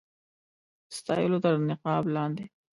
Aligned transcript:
ستایلو 0.97 1.37
تر 1.43 1.53
نقاب 1.69 2.03
لاندي. 2.13 2.45